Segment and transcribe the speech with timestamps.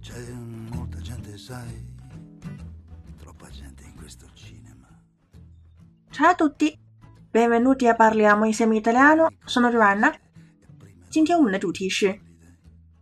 [0.00, 0.20] C'è
[0.74, 1.86] molta gente, sai,
[3.18, 4.86] troppa gente in questo cinema.
[6.10, 6.78] Ciao a tutti,
[7.30, 9.30] benvenuti a Parliamo insieme italiano.
[9.44, 10.12] Sono Giovanna。
[11.08, 12.20] 今天我们的主题是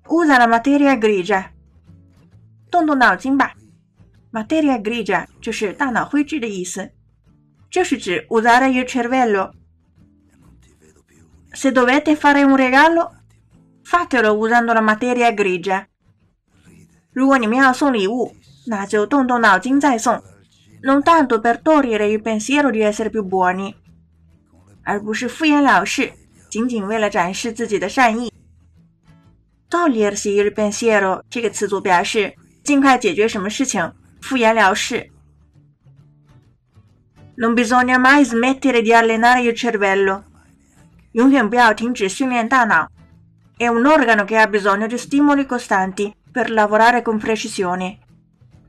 [0.07, 1.51] usa la materia grigia，
[2.71, 3.55] 动动脑筋吧。
[4.31, 6.93] materia grigia 就是大脑灰质的意思，
[7.71, 13.11] 这是指 usare il cervello。Se dovete fare un regalo,
[13.83, 15.87] fatelo usando la materia grigia。
[17.18, 18.36] 如果你们要送礼物，
[18.68, 20.22] 那就动动脑筋再送
[20.84, 23.74] ，non tanto per togliere il pensiero di essere più buoni，
[24.84, 26.12] 而不是敷衍了事，
[26.48, 28.32] 仅仅为了展示自己的善意。
[29.68, 35.10] togliersi il pensiero 这个词组表示尽快解决什么事情，敷衍了事。
[37.36, 40.22] Non bisogna mai smettere di allenare il cervello，
[41.14, 42.90] 永远不要停止训练大脑。
[43.58, 47.99] È un organo che ha bisogno di stimoli costanti per lavorare con precisione。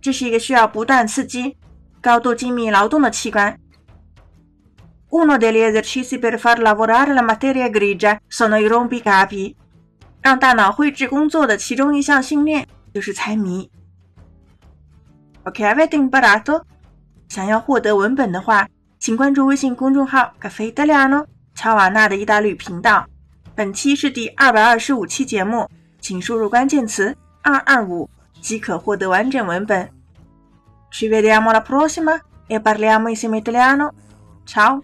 [0.02, 1.58] 这是一个需要不断刺激、
[2.02, 3.58] 高度精密劳动的器官。
[5.10, 9.56] Uno degli esercizi per far lavorare la materia grigia sono i rompicapi。
[10.22, 13.70] 让大脑绘制工作的其中一项训练就是猜谜。
[15.44, 16.64] Ok, avete imparato？
[17.28, 18.68] 想要获得文本的话，
[19.00, 23.06] 请关注微信公众号 “Caffè Italiano” 乔瓦纳的意大利频道。
[23.54, 27.16] 本期是第二百二十五期节目，请输入关键词“
[27.48, 28.10] 二二五”
[28.42, 29.90] 即可获得完整文本。
[30.92, 33.94] Ci vediamo alla prossima e parliamo insieme italiano.
[34.46, 34.84] Ciao!